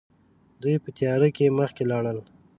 [0.61, 2.17] دوی په تياره کې مخکې لاړل.